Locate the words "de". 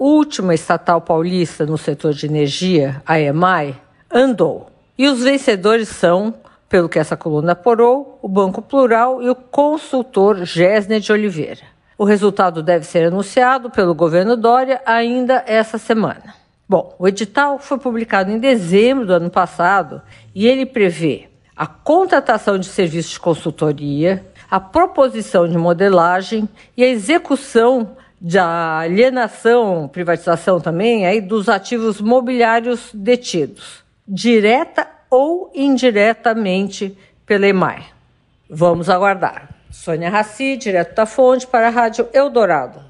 2.14-2.24, 11.00-11.12, 22.58-22.66, 23.12-23.20, 25.46-25.58